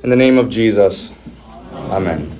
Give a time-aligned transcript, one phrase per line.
[0.00, 1.12] In the name of Jesus,
[1.72, 2.30] Amen.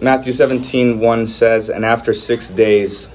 [0.00, 3.14] Matthew 17, 1 says, And after six days,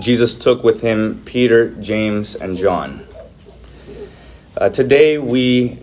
[0.00, 3.06] Jesus took with him Peter, James, and John.
[4.54, 5.78] Uh, today we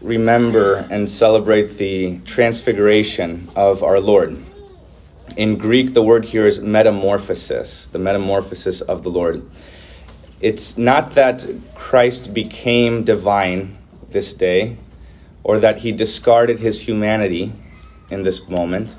[0.00, 4.42] remember and celebrate the transfiguration of our Lord.
[5.36, 9.46] In Greek, the word here is metamorphosis, the metamorphosis of the Lord.
[10.40, 13.78] It's not that Christ became divine
[14.10, 14.76] this day
[15.42, 17.52] or that he discarded his humanity
[18.10, 18.96] in this moment.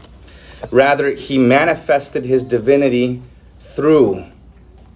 [0.71, 3.21] Rather, he manifested his divinity
[3.59, 4.25] through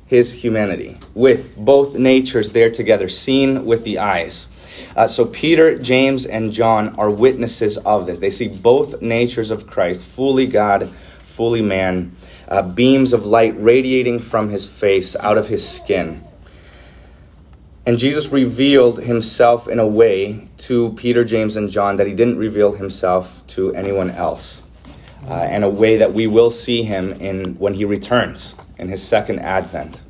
[0.07, 4.47] his humanity, with both natures there together, seen with the eyes.
[4.95, 8.19] Uh, so, Peter, James, and John are witnesses of this.
[8.19, 12.15] They see both natures of Christ, fully God, fully man,
[12.47, 16.23] uh, beams of light radiating from his face, out of his skin.
[17.89, 22.37] And Jesus revealed himself in a way to Peter, James, and John that he didn't
[22.37, 24.61] reveal himself to anyone else.
[25.27, 29.01] Uh, in a way that we will see him in when he returns in his
[29.01, 30.03] second advent.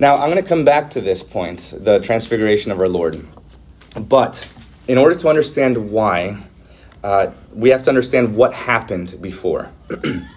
[0.00, 3.26] Now, I'm going to come back to this point, the transfiguration of our Lord.
[3.94, 4.50] But
[4.88, 6.38] in order to understand why,
[7.02, 9.70] uh, we have to understand what happened before.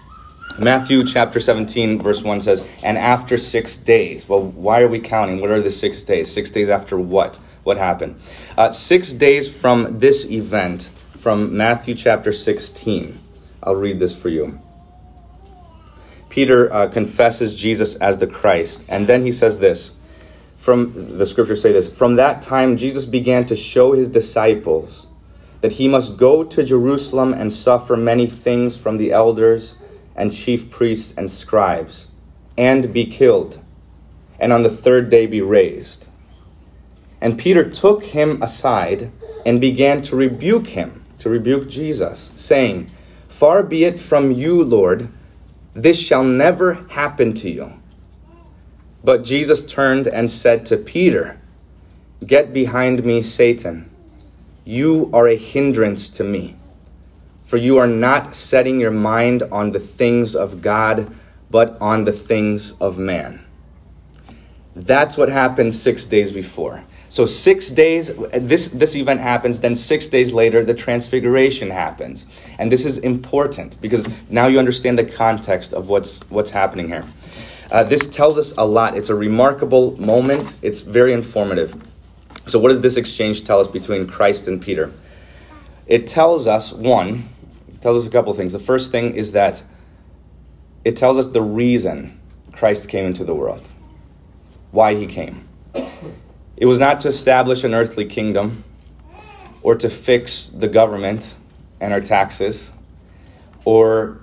[0.58, 4.28] Matthew chapter 17, verse 1 says, And after six days.
[4.28, 5.40] Well, why are we counting?
[5.40, 6.32] What are the six days?
[6.32, 7.36] Six days after what?
[7.62, 8.20] What happened?
[8.56, 13.20] Uh, six days from this event, from Matthew chapter 16.
[13.62, 14.60] I'll read this for you.
[16.28, 20.00] Peter uh, confesses Jesus as the Christ, and then he says this.
[20.56, 25.08] From the scriptures say this From that time, Jesus began to show his disciples
[25.60, 29.77] that he must go to Jerusalem and suffer many things from the elders
[30.18, 32.10] and chief priests and scribes,
[32.58, 33.62] and be killed,
[34.38, 36.08] and on the third day be raised.
[37.20, 39.12] And Peter took him aside
[39.46, 42.90] and began to rebuke him, to rebuke Jesus, saying,
[43.28, 45.08] Far be it from you, Lord,
[45.72, 47.74] this shall never happen to you.
[49.04, 51.40] But Jesus turned and said to Peter,
[52.26, 53.88] Get behind me, Satan.
[54.64, 56.57] You are a hindrance to me
[57.48, 61.10] for you are not setting your mind on the things of God,
[61.50, 63.42] but on the things of man.
[64.76, 66.84] That's what happened six days before.
[67.08, 72.26] So six days, this, this event happens, then six days later, the transfiguration happens.
[72.58, 77.04] And this is important because now you understand the context of what's, what's happening here.
[77.72, 78.94] Uh, this tells us a lot.
[78.94, 80.54] It's a remarkable moment.
[80.60, 81.82] It's very informative.
[82.46, 84.92] So what does this exchange tell us between Christ and Peter?
[85.86, 87.30] It tells us, one,
[87.80, 88.52] tells us a couple things.
[88.52, 89.62] The first thing is that
[90.84, 92.20] it tells us the reason
[92.52, 93.62] Christ came into the world,
[94.70, 95.48] why he came.
[96.56, 98.64] It was not to establish an earthly kingdom
[99.62, 101.34] or to fix the government
[101.80, 102.72] and our taxes
[103.64, 104.20] or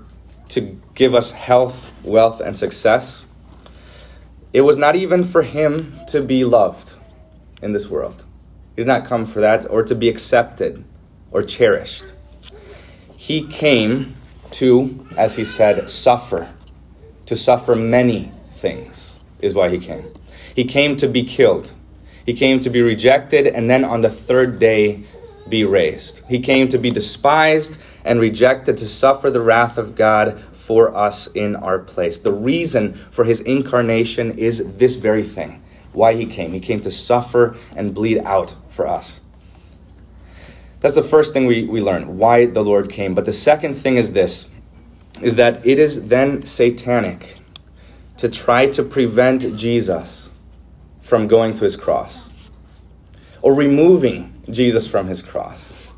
[0.50, 3.26] to give us health, wealth, and success.
[4.54, 6.96] It was not even for him to be loved
[7.62, 8.24] in this world.
[8.76, 10.84] He did not come for that or to be accepted
[11.32, 12.06] or cherished.
[13.26, 14.18] He came
[14.52, 16.54] to, as he said, suffer,
[17.26, 20.04] to suffer many things, is why he came.
[20.56, 21.74] He came to be killed.
[22.24, 25.06] He came to be rejected and then on the third day
[25.50, 26.24] be raised.
[26.28, 31.26] He came to be despised and rejected to suffer the wrath of God for us
[31.34, 32.20] in our place.
[32.20, 35.64] The reason for his incarnation is this very thing
[35.94, 36.52] why he came.
[36.52, 39.22] He came to suffer and bleed out for us.
[40.86, 43.16] That's the first thing we, we learn, why the Lord came.
[43.16, 44.52] But the second thing is this
[45.20, 47.38] is that it is then satanic
[48.18, 50.30] to try to prevent Jesus
[51.02, 52.52] from going to his cross
[53.42, 55.92] or removing Jesus from his cross,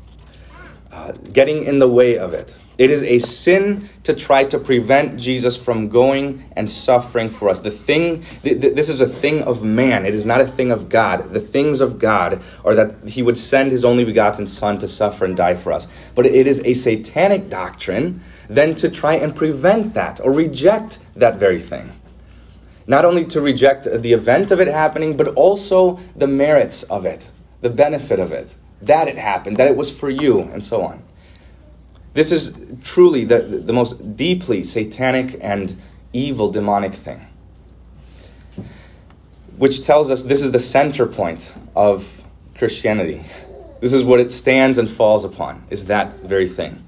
[0.90, 2.56] uh, getting in the way of it.
[2.78, 7.60] It is a sin to try to prevent Jesus from going and suffering for us.
[7.60, 10.06] The thing, th- th- this is a thing of man.
[10.06, 11.32] It is not a thing of God.
[11.32, 15.24] The things of God are that he would send his only begotten Son to suffer
[15.24, 15.88] and die for us.
[16.14, 21.36] But it is a satanic doctrine then to try and prevent that or reject that
[21.36, 21.92] very thing.
[22.86, 27.26] Not only to reject the event of it happening, but also the merits of it,
[27.60, 31.02] the benefit of it, that it happened, that it was for you, and so on.
[32.18, 35.80] This is truly the, the most deeply satanic and
[36.12, 37.24] evil demonic thing.
[39.56, 42.20] Which tells us this is the center point of
[42.56, 43.22] Christianity.
[43.80, 46.84] This is what it stands and falls upon, is that very thing.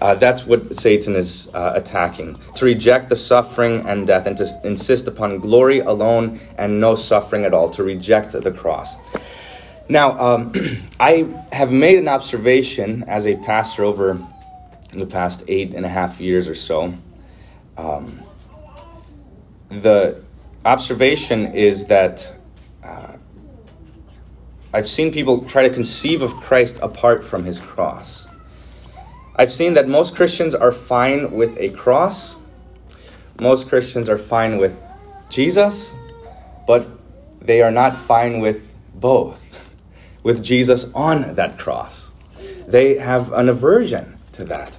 [0.00, 4.46] Uh, that's what Satan is uh, attacking to reject the suffering and death and to
[4.62, 8.96] insist upon glory alone and no suffering at all, to reject the cross.
[9.88, 10.52] Now, um,
[11.00, 14.24] I have made an observation as a pastor over
[14.92, 16.94] the past eight and a half years or so.
[17.76, 18.22] Um,
[19.68, 20.22] the
[20.64, 22.34] observation is that
[22.82, 23.12] uh,
[24.72, 28.28] I've seen people try to conceive of Christ apart from his cross.
[29.36, 32.36] I've seen that most Christians are fine with a cross,
[33.40, 34.76] most Christians are fine with
[35.30, 35.94] Jesus,
[36.66, 36.88] but
[37.40, 39.72] they are not fine with both,
[40.22, 42.12] with Jesus on that cross.
[42.66, 44.77] They have an aversion to that.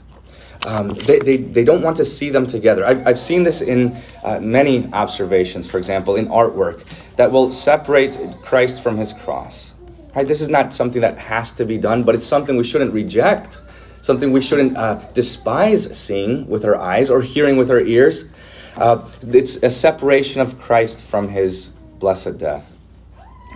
[0.69, 2.85] Um, they, they, they don't want to see them together.
[2.85, 6.85] I've, I've seen this in uh, many observations, for example, in artwork,
[7.15, 9.73] that will separate Christ from his cross.
[10.15, 10.27] Right?
[10.27, 13.59] This is not something that has to be done, but it's something we shouldn't reject,
[14.03, 18.29] something we shouldn't uh, despise seeing with our eyes or hearing with our ears.
[18.77, 22.71] Uh, it's a separation of Christ from his blessed death.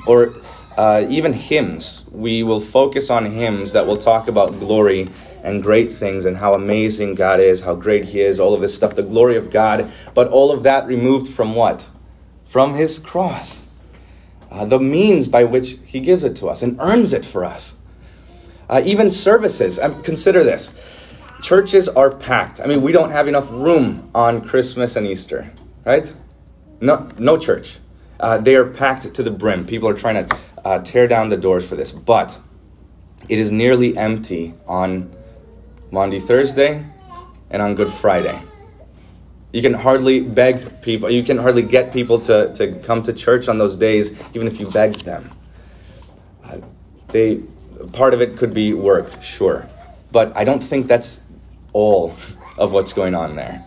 [0.07, 0.33] Or
[0.75, 2.05] uh, even hymns.
[2.11, 5.09] We will focus on hymns that will talk about glory
[5.43, 8.73] and great things and how amazing God is, how great He is, all of this
[8.73, 11.87] stuff, the glory of God, but all of that removed from what?
[12.47, 13.69] From His cross.
[14.49, 17.75] Uh, the means by which He gives it to us and earns it for us.
[18.69, 20.79] Uh, even services, um, consider this.
[21.41, 22.61] Churches are packed.
[22.61, 25.51] I mean, we don't have enough room on Christmas and Easter,
[25.85, 26.11] right?
[26.79, 27.79] No, no church.
[28.17, 29.67] Uh, they are packed to the brim.
[29.67, 32.39] People are trying to uh, tear down the doors for this, but
[33.27, 35.13] it is nearly empty on
[35.93, 36.83] Maundy Thursday,
[37.51, 38.41] and on Good Friday.
[39.51, 43.47] You can hardly beg people, you can hardly get people to, to come to church
[43.47, 45.29] on those days, even if you begged them.
[46.43, 46.57] Uh,
[47.09, 47.43] they,
[47.91, 49.69] part of it could be work, sure.
[50.11, 51.25] But I don't think that's
[51.73, 52.15] all
[52.57, 53.63] of what's going on there.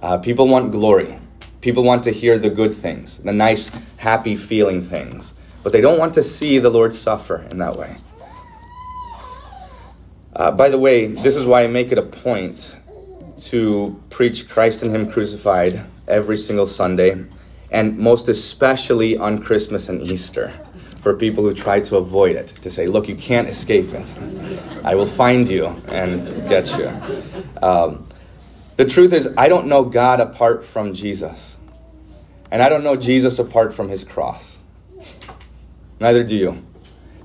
[0.00, 1.20] Uh, people want glory.
[1.60, 5.34] People want to hear the good things, the nice, happy feeling things.
[5.62, 7.94] But they don't want to see the Lord suffer in that way.
[10.34, 12.76] Uh, by the way, this is why I make it a point
[13.36, 17.24] to preach Christ and Him crucified every single Sunday,
[17.70, 20.52] and most especially on Christmas and Easter
[21.00, 24.06] for people who try to avoid it, to say, look, you can't escape it.
[24.84, 26.88] I will find you and get you.
[27.62, 28.06] Um,
[28.76, 31.56] the truth is, I don't know God apart from Jesus.
[32.50, 34.62] And I don't know Jesus apart from his cross.
[36.00, 36.64] Neither do you.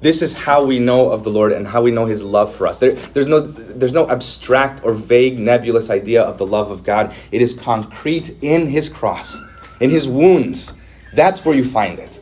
[0.05, 2.67] This is how we know of the Lord and how we know His love for
[2.67, 2.77] us.
[2.77, 7.11] There, there's, no, there's no abstract or vague, nebulous idea of the love of God.
[7.31, 9.35] It is concrete in His cross,
[9.79, 10.79] in His wounds.
[11.15, 12.21] That's where you find it.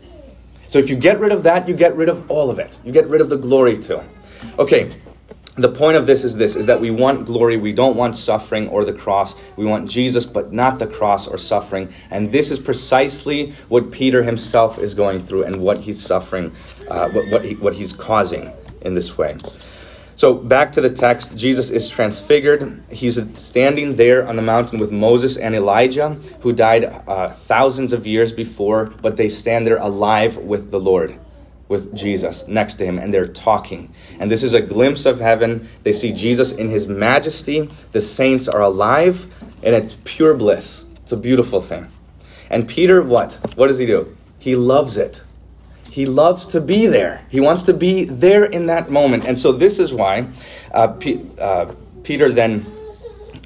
[0.70, 2.80] So if you get rid of that, you get rid of all of it.
[2.86, 4.00] You get rid of the glory too.
[4.58, 4.96] Okay,
[5.56, 8.68] the point of this is this is that we want glory we don't want suffering
[8.70, 12.60] or the cross we want jesus but not the cross or suffering and this is
[12.60, 16.52] precisely what peter himself is going through and what he's suffering
[16.90, 18.52] uh, what, what, he, what he's causing
[18.82, 19.38] in this way
[20.16, 24.92] so back to the text jesus is transfigured he's standing there on the mountain with
[24.92, 26.10] moses and elijah
[26.42, 31.18] who died uh, thousands of years before but they stand there alive with the lord
[31.74, 33.92] with Jesus next to him and they're talking.
[34.20, 35.68] And this is a glimpse of heaven.
[35.82, 37.70] They see Jesus in his majesty.
[37.92, 39.34] The saints are alive
[39.64, 40.86] and it's pure bliss.
[41.02, 41.88] It's a beautiful thing.
[42.50, 43.34] And Peter, what?
[43.56, 44.16] What does he do?
[44.38, 45.24] He loves it.
[45.94, 47.22] He loves to be there.
[47.30, 49.28] He wants to be there in that moment.
[49.28, 50.28] And so this is why
[50.72, 51.72] uh, P- uh,
[52.02, 52.66] Peter then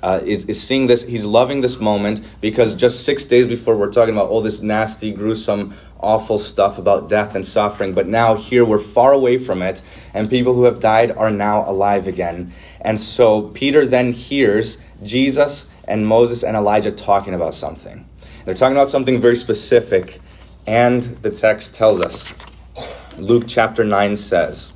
[0.02, 1.06] uh, is, is seeing this.
[1.06, 5.12] He's loving this moment because just six days before we're talking about all this nasty,
[5.12, 9.82] gruesome awful stuff about death and suffering, but now here we're far away from it,
[10.14, 12.54] and people who have died are now alive again.
[12.82, 18.08] And so Peter then hears Jesus and Moses and Elijah talking about something.
[18.46, 20.22] They're talking about something very specific,
[20.68, 22.34] and the text tells us
[23.18, 24.74] Luke chapter 9 says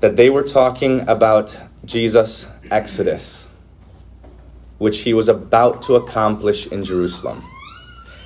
[0.00, 3.48] that they were talking about Jesus' exodus,
[4.78, 7.42] which he was about to accomplish in Jerusalem.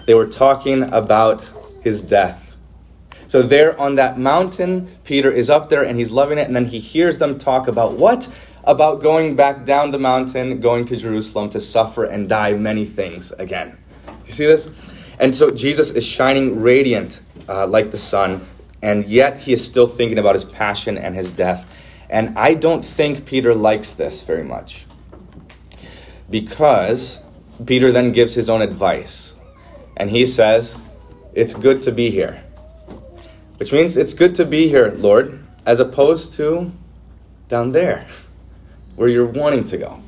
[0.07, 1.51] They were talking about
[1.83, 2.57] his death.
[3.29, 6.65] So, there on that mountain, Peter is up there and he's loving it, and then
[6.65, 8.35] he hears them talk about what?
[8.65, 13.33] About going back down the mountain, going to Jerusalem to suffer and die many things
[13.33, 13.77] again.
[14.27, 14.71] You see this?
[15.19, 18.47] And so, Jesus is shining radiant uh, like the sun,
[18.83, 21.69] and yet he is still thinking about his passion and his death.
[22.09, 24.87] And I don't think Peter likes this very much.
[26.31, 27.25] Because
[27.65, 29.35] Peter then gives his own advice
[29.97, 30.81] and he says,
[31.35, 32.43] It's good to be here.
[33.57, 36.73] Which means it's good to be here, Lord, as opposed to
[37.49, 38.07] down there.
[38.95, 40.03] where you're wanting to go.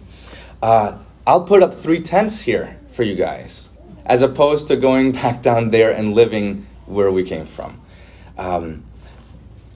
[0.61, 3.71] Uh, I'll put up three tents here for you guys,
[4.05, 7.81] as opposed to going back down there and living where we came from.
[8.39, 8.85] Um,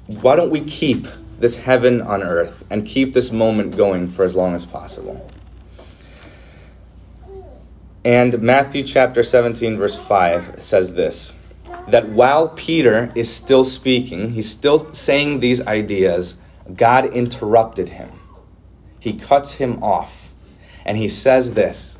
[0.07, 1.07] why don't we keep
[1.39, 5.31] this heaven on earth and keep this moment going for as long as possible?
[8.05, 11.35] And Matthew chapter 17, verse 5 says this
[11.89, 16.41] that while Peter is still speaking, he's still saying these ideas,
[16.75, 18.11] God interrupted him.
[19.01, 20.33] He cuts him off.
[20.87, 21.99] And he says this.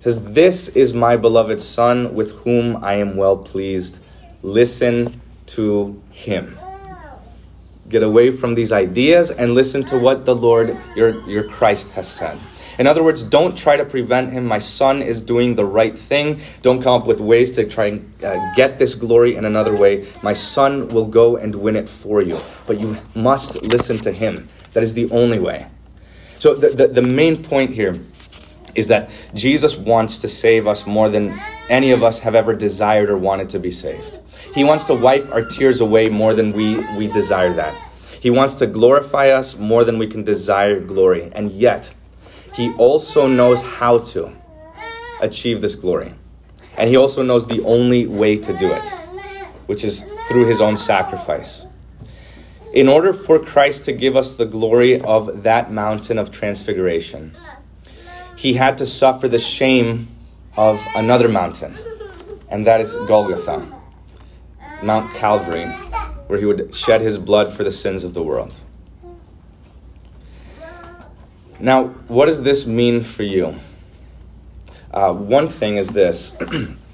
[0.00, 4.02] He says, This is my beloved Son with whom I am well pleased.
[4.42, 6.58] Listen to him.
[7.86, 12.08] Get away from these ideas and listen to what the Lord, your, your Christ, has
[12.08, 12.38] said.
[12.78, 14.46] In other words, don't try to prevent him.
[14.46, 16.40] My son is doing the right thing.
[16.62, 20.08] Don't come up with ways to try and uh, get this glory in another way.
[20.22, 22.38] My son will go and win it for you.
[22.66, 24.48] But you must listen to him.
[24.72, 25.66] That is the only way.
[26.38, 27.96] So, the, the, the main point here
[28.74, 33.10] is that Jesus wants to save us more than any of us have ever desired
[33.10, 34.18] or wanted to be saved.
[34.54, 37.74] He wants to wipe our tears away more than we, we desire that.
[38.20, 41.30] He wants to glorify us more than we can desire glory.
[41.34, 41.94] And yet,
[42.54, 44.32] he also knows how to
[45.22, 46.14] achieve this glory.
[46.76, 48.88] And he also knows the only way to do it,
[49.66, 51.66] which is through his own sacrifice.
[52.72, 57.36] In order for Christ to give us the glory of that mountain of transfiguration,
[58.40, 60.08] he had to suffer the shame
[60.56, 61.76] of another mountain,
[62.48, 63.70] and that is Golgotha,
[64.82, 65.66] Mount Calvary,
[66.26, 68.54] where he would shed his blood for the sins of the world.
[71.58, 73.56] Now, what does this mean for you?
[74.90, 76.38] Uh, one thing is this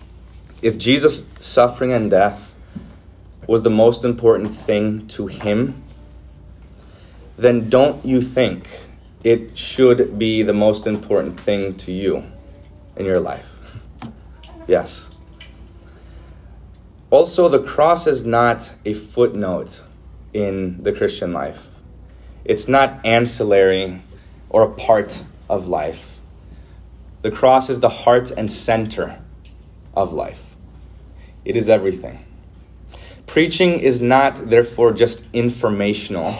[0.63, 2.57] if Jesus' suffering and death
[3.47, 5.81] was the most important thing to him,
[7.39, 8.67] then don't you think
[9.27, 12.23] it should be the most important thing to you
[12.95, 13.77] in your life?
[14.69, 15.17] yes.
[17.11, 19.83] Also, the cross is not a footnote
[20.33, 21.67] in the Christian life,
[22.45, 24.01] it's not ancillary
[24.49, 26.21] or a part of life.
[27.23, 29.21] The cross is the heart and center
[29.93, 30.55] of life,
[31.45, 32.25] it is everything.
[33.27, 36.33] Preaching is not, therefore, just informational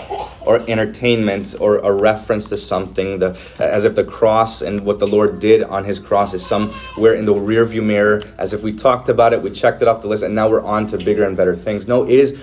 [0.47, 5.07] or entertainment or a reference to something, the, as if the cross and what the
[5.07, 9.09] Lord did on his cross is somewhere in the rearview mirror, as if we talked
[9.09, 11.37] about it, we checked it off the list, and now we're on to bigger and
[11.37, 11.89] better things.
[11.89, 12.41] No, it is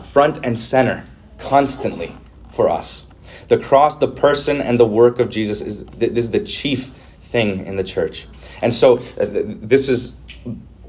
[0.00, 1.06] front and center
[1.38, 2.14] constantly
[2.50, 3.06] for us.
[3.48, 7.64] The cross, the person, and the work of Jesus is this is the chief thing
[7.64, 8.26] in the church.
[8.62, 10.16] And so uh, this is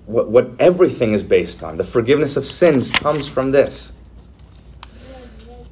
[0.05, 1.77] what, what everything is based on.
[1.77, 3.93] The forgiveness of sins comes from this.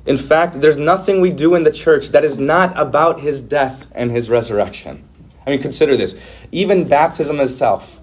[0.05, 3.87] In fact, there's nothing we do in the church that is not about his death
[3.93, 5.03] and his resurrection.
[5.45, 6.19] I mean, consider this.
[6.51, 7.99] Even baptism itself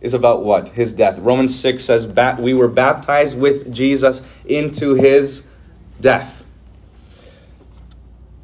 [0.00, 0.68] is about what?
[0.70, 1.18] His death.
[1.18, 2.06] Romans 6 says,
[2.38, 5.48] We were baptized with Jesus into his
[6.00, 6.42] death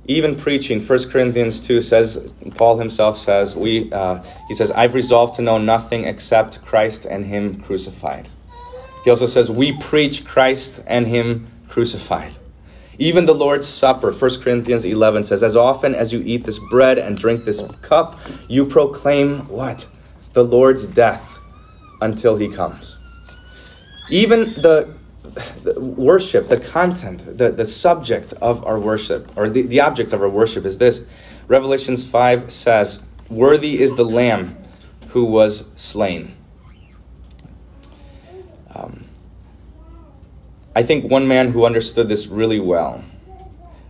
[0.08, 5.34] even preaching 1 corinthians 2 says paul himself says we uh, he says i've resolved
[5.36, 8.28] to know nothing except christ and him crucified
[9.04, 12.32] he also says we preach christ and him crucified
[12.98, 16.98] even the lord's supper 1 corinthians 11 says as often as you eat this bread
[16.98, 19.86] and drink this cup you proclaim what
[20.32, 21.38] the lord's death
[22.00, 22.96] until he comes
[24.10, 24.98] even the
[25.62, 30.22] the worship, the content, the, the subject of our worship, or the, the object of
[30.22, 31.06] our worship is this.
[31.46, 34.56] Revelations 5 says, Worthy is the Lamb
[35.08, 36.34] who was slain.
[40.78, 43.02] I think one man who understood this really well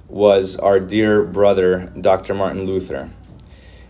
[0.08, 2.32] was our dear brother, Dr.
[2.32, 3.10] Martin Luther.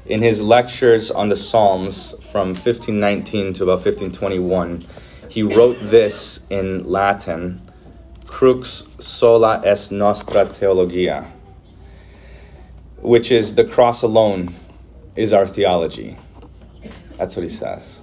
[0.04, 4.84] In his lectures on the Psalms from 1519 to about 1521,
[5.28, 7.62] he wrote this in Latin
[8.26, 11.30] Crux sola est nostra theologia,
[12.96, 14.52] which is the cross alone
[15.14, 16.16] is our theology.
[17.16, 18.02] That's what he says.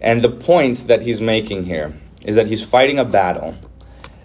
[0.00, 1.92] And the point that he's making here
[2.24, 3.54] is that he's fighting a battle.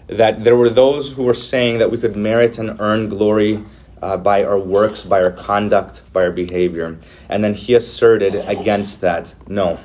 [0.06, 3.64] That there were those who were saying that we could merit and earn glory
[4.02, 6.98] uh, by our works, by our conduct, by our behavior.
[7.28, 9.80] And then he asserted against that no,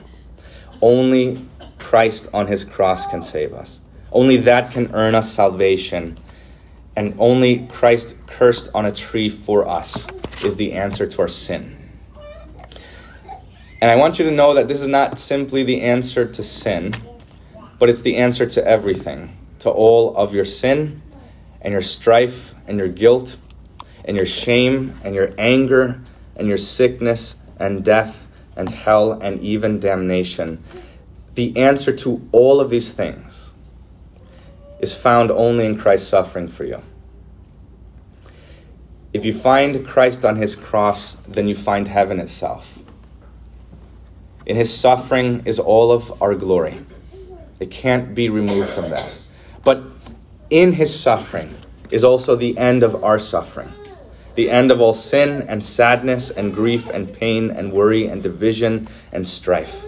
[0.82, 1.38] only
[1.78, 3.82] Christ on his cross can save us.
[4.12, 6.16] Only that can earn us salvation.
[6.96, 10.08] And only Christ cursed on a tree for us
[10.44, 11.76] is the answer to our sin.
[13.80, 16.94] And I want you to know that this is not simply the answer to sin,
[17.80, 21.02] but it's the answer to everything, to all of your sin
[21.62, 23.38] and your strife and your guilt.
[24.08, 26.00] and your shame and your anger
[26.38, 30.64] and your sickness and death and hell and even damnation.
[31.36, 33.54] The answer to all of these things
[34.80, 36.82] is found only in Christ's suffering for you.
[39.14, 42.80] If you find Christ on his cross, then you find heaven itself.
[44.46, 46.80] In his suffering is all of our glory.
[47.60, 49.20] It can't be removed from that.
[49.64, 49.84] But
[50.50, 51.56] in his suffering
[51.92, 53.70] is also the end of our suffering
[54.38, 58.88] the end of all sin and sadness and grief and pain and worry and division
[59.12, 59.84] and strife.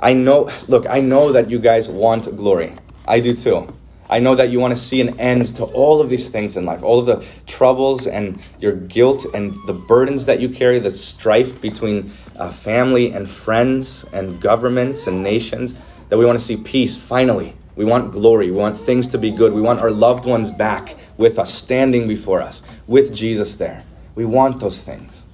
[0.00, 2.72] I know, look, I know that you guys want glory.
[3.06, 3.72] I do too.
[4.08, 6.64] I know that you want to see an end to all of these things in
[6.64, 10.90] life, all of the troubles and your guilt and the burdens that you carry, the
[10.90, 15.78] strife between uh, family and friends and governments and nations,
[16.10, 17.54] that we want to see peace finally.
[17.76, 18.50] We want glory.
[18.50, 19.54] We want things to be good.
[19.54, 23.84] We want our loved ones back with us, standing before us, with Jesus there.
[24.14, 25.26] We want those things.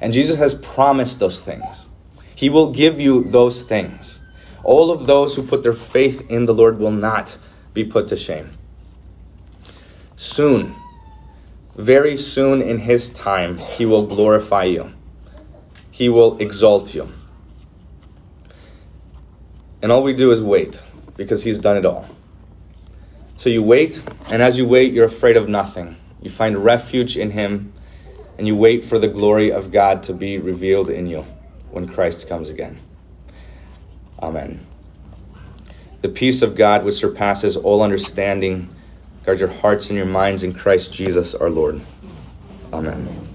[0.00, 1.88] And Jesus has promised those things.
[2.36, 4.24] He will give you those things.
[4.62, 7.36] All of those who put their faith in the Lord will not
[7.74, 8.50] be put to shame.
[10.16, 10.74] Soon,
[11.76, 14.92] very soon in His time, He will glorify you,
[15.90, 17.10] He will exalt you.
[19.82, 20.82] And all we do is wait
[21.16, 22.08] because He's done it all.
[23.36, 25.96] So you wait, and as you wait, you're afraid of nothing.
[26.20, 27.72] You find refuge in Him,
[28.36, 31.22] and you wait for the glory of God to be revealed in you
[31.70, 32.78] when Christ comes again.
[34.20, 34.66] Amen.
[36.02, 38.68] The peace of God, which surpasses all understanding,
[39.24, 41.80] guard your hearts and your minds in Christ Jesus our Lord.
[42.72, 43.29] Amen.